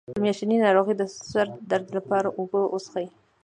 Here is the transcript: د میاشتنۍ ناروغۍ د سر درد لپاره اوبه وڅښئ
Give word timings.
د 0.15 0.17
میاشتنۍ 0.23 0.57
ناروغۍ 0.65 0.93
د 0.97 1.03
سر 1.31 1.47
درد 1.71 1.87
لپاره 1.97 2.27
اوبه 2.39 2.59
وڅښئ 2.67 3.07